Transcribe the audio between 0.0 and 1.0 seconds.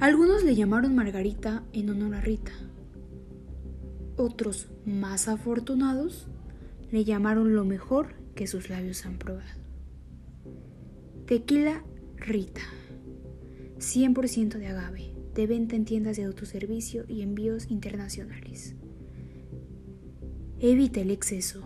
Algunos le llamaron